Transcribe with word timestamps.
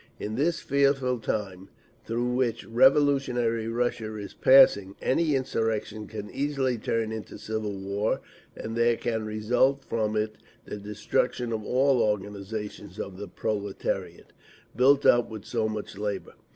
In 0.19 0.33
this 0.33 0.61
fearful 0.61 1.19
time 1.19 1.69
through 2.07 2.33
which 2.33 2.65
revolutionary 2.65 3.67
Russia 3.67 4.15
is 4.17 4.33
passing, 4.33 4.95
any 4.99 5.35
insurrection 5.35 6.07
can 6.07 6.31
easily 6.31 6.79
turn 6.79 7.11
into 7.11 7.37
civil 7.37 7.77
war, 7.77 8.19
and 8.55 8.75
there 8.75 8.97
can 8.97 9.23
result 9.27 9.85
from 9.85 10.15
it 10.15 10.37
the 10.65 10.77
destruction 10.77 11.53
of 11.53 11.63
all 11.63 12.01
organisations 12.01 12.99
of 12.99 13.17
the 13.17 13.27
proletariat, 13.27 14.33
built 14.75 15.05
up 15.05 15.29
with 15.29 15.45
so 15.45 15.69
much 15.69 15.95
labour…. 15.95 16.33